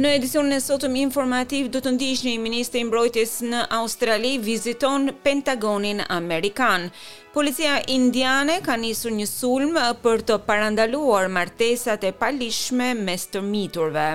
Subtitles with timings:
[0.00, 5.10] Në edicionin e sotëm informativ do të ndiqni një ministër i mbrojtjes në Australi viziton
[5.26, 6.86] Pentagonin amerikan.
[7.34, 14.08] Policia indiane ka nisur një sulm për të parandaluar martesat e palishme mes të miturve.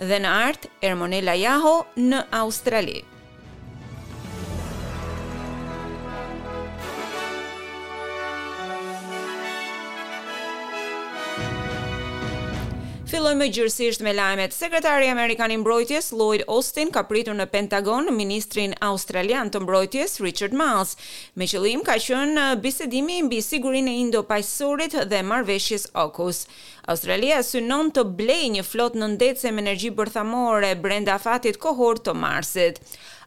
[0.00, 2.26] Dhe në art, Ermonela Jaho në Australi.
[2.42, 2.98] Australi.
[13.08, 14.52] Fillojmë gjërësisht me lajmet.
[14.52, 20.52] Sekretari Amerikan i Mbrojtjes Lloyd Austin ka pritur në Pentagon ministrin australian të Mbrojtjes Richard
[20.52, 20.92] Miles.
[21.40, 26.42] Me qëllim ka qenë uh, bisedimi mbi sigurinë e indo pajsorit dhe marrëveshjes AUKUS.
[26.94, 32.82] Australia synon të blejë një flotë nëndetëse me energji bërthamore brenda fatit kohor të Marsit.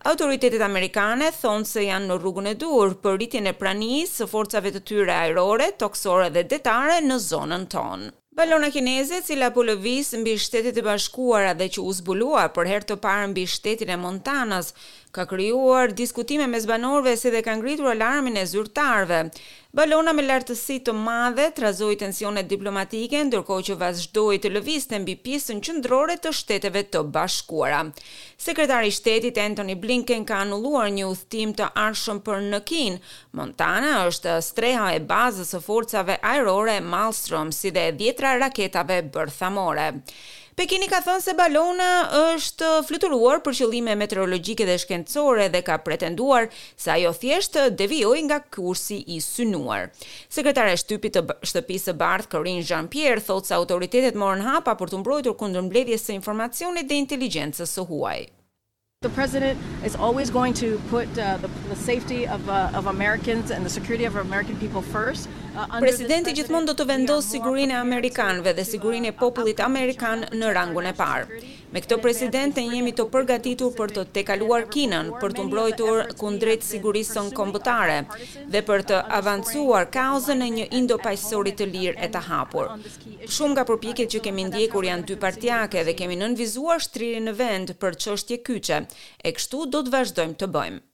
[0.05, 4.75] Autoritetet amerikane thonë se janë në rrugën e dur për rritjen e pranisë së forcave
[4.77, 8.13] të tyre ajrore, toksore dhe detare në zonën tonë.
[8.31, 12.85] Balona kineze, cila po lëviz mbi shtetit e bashkuara dhe që u zbulua për her
[12.87, 14.69] të parë mbi shtetit e Montanas,
[15.11, 19.17] ka krijuar diskutime mes banorëve se dhe ka ngritur alarmin e zyrtarëve.
[19.75, 25.59] Balona me lartësi të madhe trazoi tensione diplomatike ndërkohë që vazhdoi të lëvizte mbi pjesën
[25.63, 27.83] qendrore të Shteteve të Bashkuara.
[28.45, 32.99] Sekretari i Shtetit Anthony Blinken ka anulluar një udhtim të ardhshëm për në Kin.
[33.35, 39.91] Montana është streha e bazës së forcave ajrore Malmstrom si dhe dhjetra raketave bërthamore.
[40.51, 41.85] Pekini ka thënë se balona
[42.35, 46.49] është fluturuar për qëllime meteorologjike dhe shkencore dhe ka pretenduar
[46.83, 49.87] se ajo thjesht devijoi nga kursi i synuar.
[50.37, 54.91] Sekretare e shtypit të shtëpisë së bardh Karin Jean-Pierre thotë se autoritetet morën hapa për
[54.91, 58.19] të mbrojtur kundër mbledhjes së informacionit dhe inteligjencës së huaj.
[59.05, 63.49] The president is always going to put uh, the, the safety of uh, of Americans
[63.49, 65.25] and the security of American people first.
[65.57, 70.21] Uh, Presidenti gjithmonë do të vendosë sigurinë e amerikanëve dhe uh, sigurinë e popullit amerikan
[70.43, 71.41] në rangun e parë.
[71.71, 77.29] Me këto president jemi të përgatitur për të tekaluar kinën, për të mbrojtur kundrejt sigurison
[77.37, 77.95] kombëtare
[78.55, 82.73] dhe për të avancuar kauzën e një indopajsori të lirë e të hapur.
[83.37, 87.73] Shumë nga përpjekjet që kemi ndjekur janë dy partjake dhe kemi nënvizuar shtriri në vend
[87.81, 88.83] për qështje kyqe,
[89.23, 90.87] e kështu do të vazhdojmë të bëjmë.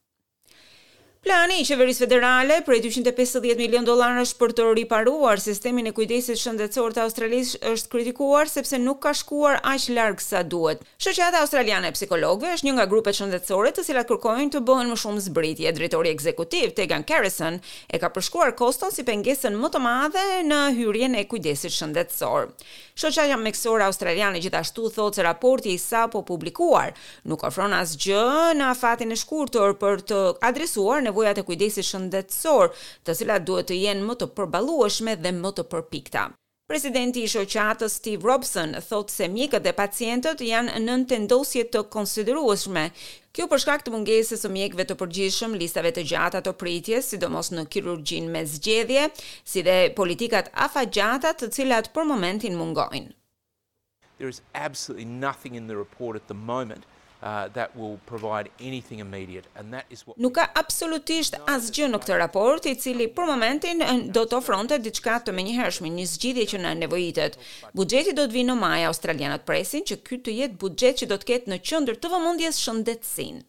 [1.28, 6.94] Plani i qeverisë federale për 250 milion dollarësh për të riparuar sistemin e kujdesit shëndetësor
[6.96, 10.86] të Australisë është kritikuar sepse nuk ka shkuar aq larg sa duhet.
[11.04, 14.96] Shoqata Australiane e Psikologëve është një nga grupet shëndetësore të cilat kërkojnë të bëhen më
[15.04, 15.74] shumë zbritje.
[15.76, 17.60] Drejtori ekzekutiv Tegan Carrison
[17.92, 22.54] e ka përshkruar koston si pengesën më të madhe në hyrjen e kujdesit shëndetësor.
[22.98, 26.96] Shoqata mjekësore australiane gjithashtu thotë se raporti i sapo publikuar
[27.28, 28.24] nuk ofron asgjë
[28.62, 30.24] në afatin e shkurtër për të
[30.54, 32.70] adresuar nevojat e kujdesit shëndetësor,
[33.08, 36.28] të cilat duhet të jenë më të përballueshme dhe më të përpikta.
[36.68, 42.84] Presidenti i shoqatës Steve Robson thotë se mjekët dhe pacientët janë në tendosje të konsiderueshme.
[43.32, 47.54] Kjo për shkak të mungesës së mjekëve të përgjithshëm, listave të gjata të pritjes, sidomos
[47.56, 49.06] në kirurgjinë me zgjedhje,
[49.48, 53.14] si dhe politikat afatgjata të cilat për momentin mungojnë.
[54.20, 56.84] There is absolutely nothing in the report at the moment
[57.28, 62.00] Uh, that will provide anything immediate and that is what Nuk ka absolutisht asgjë në
[62.06, 66.46] këtë raport i cili për momentin eh, do të ofronte diçka të menjëhershme, një zgjidhje
[66.54, 67.36] që na nevojitet.
[67.82, 71.20] Buxheti do të vinë në maj, australianët presin që ky të jetë buxhet që do
[71.24, 73.44] të ketë në qendër të vëmendjes shëndetësinë.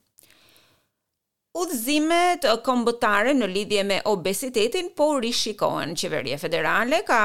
[1.56, 5.94] Udhëzimet kombëtare në lidhje me obesitetin po rishikohen.
[5.96, 7.20] Qeveria federale ka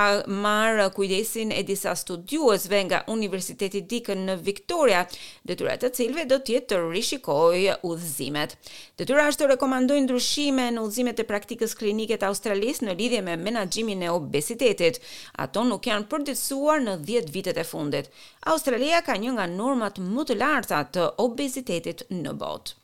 [0.45, 5.01] marrë kujdesin e disa studiuesve nga Universiteti Dikën në Victoria,
[5.51, 8.55] detyra të cilëve do të jetë të rishikojë udhëzimet.
[9.03, 13.35] Detyra është të rekomandojnë ndryshime në udhëzimet e praktikës klinike të Australisë në lidhje me
[13.43, 15.01] menaxhimin e obesitetit.
[15.47, 18.07] Ato nuk janë përditësuar në 10 vitet e fundit.
[18.55, 22.79] Australia ka një nga normat më të larta të obezitetit në botë.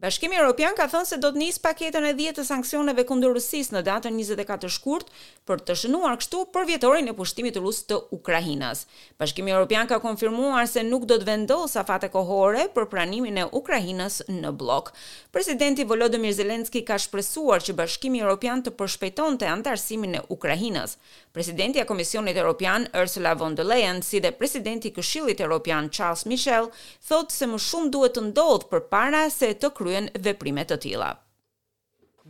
[0.00, 3.74] Bashkimi Europian ka thënë se do të nis paketën e 10 të sanksioneve kundër Rusisë
[3.74, 5.10] në datën 24 shkurt
[5.46, 8.86] për të shënuar kështu përvjetorin e pushtimit rus të Ukrainës.
[9.20, 14.22] Bashkimi Europian ka konfirmuar se nuk do të vendosë afate kohore për pranimin e Ukrainës
[14.32, 14.88] në blok.
[15.36, 20.96] Presidenti Volodymyr Zelensky ka shpresuar që Bashkimi Europian të përshpejtonte antarësimin e Ukrainës.
[21.32, 26.24] Presidenti i Komisionit Evropian Ursula von der Leyen si dhe presidenti i Këshillit Evropian Charles
[26.26, 26.66] Michel
[27.08, 31.12] thotë se më shumë duhet të ndodhë përpara se të kryhen veprime të tilla.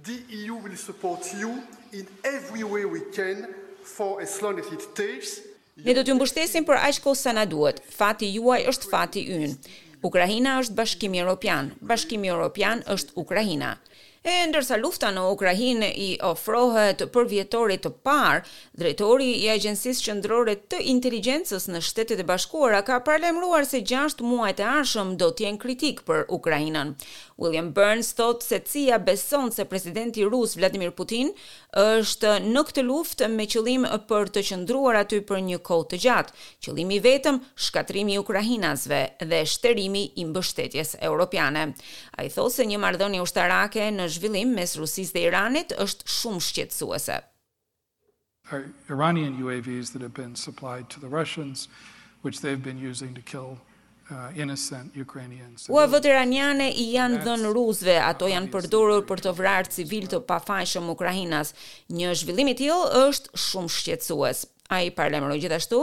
[0.04, 1.54] The EU will support you
[2.00, 3.46] in every way we can
[3.94, 5.32] for as long as it takes.
[5.80, 7.80] Ne do t'ju mbështesim për aq kohë sa na duhet.
[7.96, 9.54] Fati juaj është fati ynë.
[10.10, 11.72] Ukraina është Bashkimi Evropian.
[11.88, 13.78] Bashkimi Evropian është Ukraina.
[14.20, 18.42] E ndërsa lufta në Ukrajinë i ofrohet për vjetorit të par,
[18.76, 24.60] drejtori i agjensis qëndrore të inteligencës në shtetet e bashkuara ka parlemruar se 6 muajt
[24.60, 26.92] e arshëm do jenë kritik për Ukrajinën.
[27.40, 31.32] William Burns thot se cia beson se presidenti rus Vladimir Putin
[31.80, 36.36] është në këtë luft me qëlim për të qëndruar aty për një kohë të gjatë,
[36.66, 41.70] qëllimi vetëm shkatrimi ukrainasve dhe shterimi i mbështetjes europiane.
[42.12, 46.42] A i thot se një mardoni ushtarake në zhvillim mes Rusisë dhe Iranit është shumë
[46.50, 47.20] shqetësuese.
[48.90, 51.68] Iranian UAVs that have been supplied to the Russians
[52.22, 53.50] which they've been using to kill
[54.10, 55.68] uh, innocent Ukrainians.
[55.70, 60.90] UAV-të iraniane i janë dhënë rusëve, ato janë përdorur për të vrarë civil të pafajshëm
[60.96, 61.54] ukrainas.
[62.00, 64.48] Një zhvillim i tillë është shumë shqetësues.
[64.70, 65.78] Ai parlamentoi gjithashtu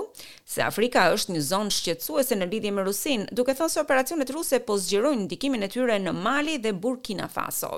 [0.47, 4.61] se Afrika është një zonë shqetësuese në lidhje me Rusin, duke thënë se operacionet ruse
[4.67, 7.73] po zgjerojnë ndikimin e tyre në Mali dhe Burkina Faso.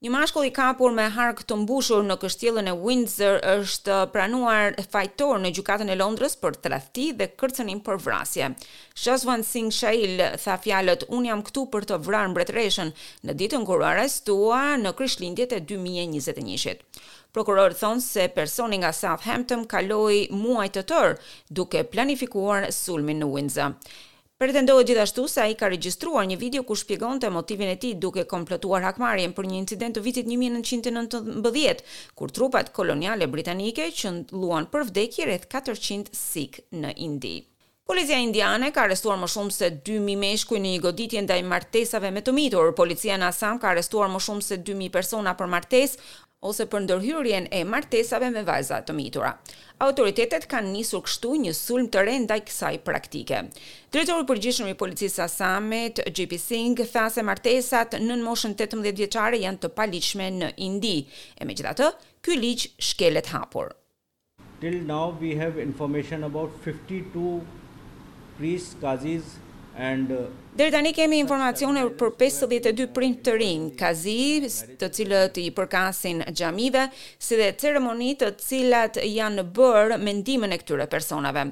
[0.00, 5.42] Një mashkull i kapur me hark të mbushur në kështjellën e Windsor është pranuar fajtor
[5.42, 8.48] në gjykatën e Londrës për tradhti dhe kërcënim për vrasje.
[9.02, 12.94] Shazwan Singh Shail tha fjalët un jam këtu për të vrarë mbretëreshën
[13.28, 16.80] në ditën kur arrestua në Krishtlindjet e 2021-shit.
[17.36, 21.12] Prokurori thon se personi nga Southampton kaloi muaj të tërë
[21.60, 23.76] duke planifikuar sulmin në Windsor.
[24.40, 28.86] Pretendohet gjithashtu se ai ka regjistruar një video ku shpjegonte motivin e tij duke komplotuar
[28.86, 31.82] hakmarrjen për një incident të vitit 1919,
[32.16, 37.34] kur trupat koloniale britanike qëndruan për vdekje rreth 400 sik në Indi.
[37.84, 42.24] Policia indiane ka arrestuar më shumë se 2000 meshkuj në një goditje ndaj martesave me
[42.24, 42.72] të mitur.
[42.78, 46.00] Policia në Assam ka arrestuar më shumë se 2000 persona për martesë,
[46.48, 49.32] ose për ndërhyrjen e martesave me vajza të mitura.
[49.86, 53.42] Autoritetet kanë nisur kështu një sulm të re ndaj kësaj praktike.
[53.92, 59.42] Drejtori përgjithshëm i policisë së Samit, GP Singh, tha se martesat nën moshën 18 vjeçare
[59.44, 60.96] janë të paligjshme në Indi.
[61.36, 61.90] E megjithatë,
[62.24, 63.74] ky ligj shkelet hapur.
[64.64, 67.40] Till now we have information about 52
[68.38, 69.36] priests, qazis,
[69.80, 70.26] and uh,
[70.60, 74.16] Deri tani kemi informacione për 52 print të rinj, kazi,
[74.80, 76.88] të cilët i përkasin xhamive,
[77.22, 81.46] si dhe ceremoni të cilat janë bërë me ndihmën e këtyre personave.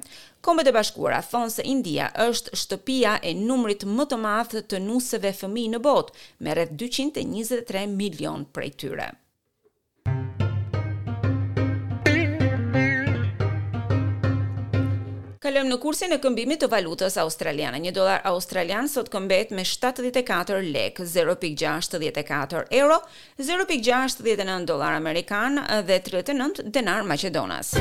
[0.45, 5.33] Kombe e Bashkuara thonë se India është shtëpia e numrit më të madh të nuseve
[5.41, 9.11] fëmijë në botë, me rreth 223 milion prej tyre.
[15.49, 17.79] Kalëm në kursin e këmbimit të valutës australiane.
[17.81, 23.01] Një dolar australian sot këmbet me 74 lek, 0.64 euro,
[23.41, 27.73] 0.69 dolar amerikan dhe 39 denar maqedonas.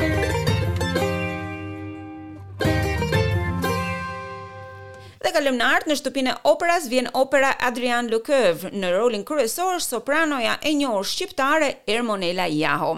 [5.38, 10.56] kalëm në artë në shtëpinë e operas vjen opera Adrian Lukëv në rolin kryesor sopranoja
[10.66, 12.96] e njohur shqiptare Ermonela Jaho.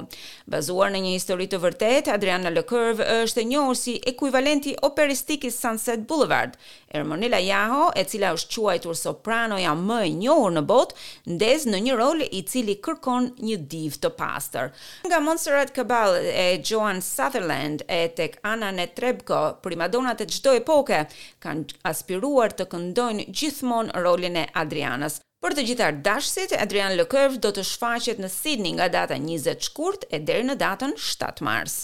[0.51, 5.51] Bazuar në një histori të vërtet, Adrian Lukëv është e njohur si ekuivalenti operistik i
[5.53, 6.55] Sunset Boulevard.
[6.91, 10.97] Ermonela Jaho, e cila është quajtur sopranoja më e njohur në botë,
[11.37, 14.73] ndez në një rol i cili kërkon një div të pastër.
[15.11, 21.05] Nga Montserrat Kabal e Joan Sutherland e tek Anna Netrebko, primadonat e çdo epoke,
[21.45, 25.17] kanë aspiruar dëshiruar të këndojnë gjithmonë rolin e Adrianës.
[25.43, 30.07] Për të gjithar dashësit, Adrian Lëkëvë do të shfaqet në Sydney nga data 20 shkurt
[30.11, 31.81] e deri në datën 7 mars.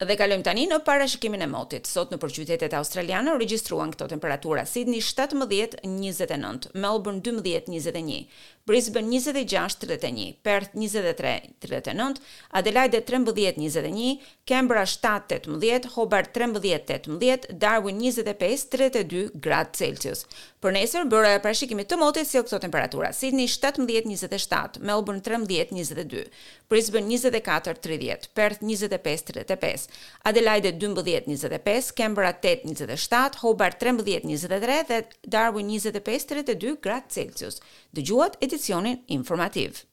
[0.00, 1.84] Dhe kalojmë tani në parashikimin e motit.
[1.84, 8.22] Sot në përqytetet australiane u regjistruan këto temperatura: Sydney 17, 29, Melbourne 12, 21,
[8.70, 11.34] Brisbane 26, 31, Perth 23,
[11.66, 12.16] 39,
[12.56, 13.28] Adelaide 13,
[13.60, 20.24] 21, Canberra 7, 18, Hobart 13, 18, Darwin 25, 32 gradë Celsius.
[20.64, 26.24] Për nesër bëra parashikimin e motit si këto temperatura: Sydney 17, 27, Melbourne 13, 22,
[26.72, 29.88] Brisbane 24, 30, Perth 25, 35.
[30.24, 35.02] Adelaide 12-25, Canberra 8-27, Hobart 13-23 dhe
[35.36, 37.60] Darwin 25-32 gradë Celsius.
[37.98, 39.89] Dëgjuat edicionin informativë.